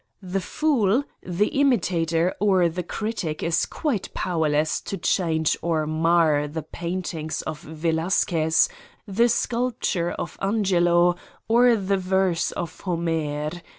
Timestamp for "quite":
3.67-4.09